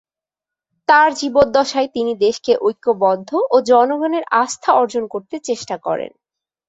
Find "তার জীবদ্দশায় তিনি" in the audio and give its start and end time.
0.89-2.11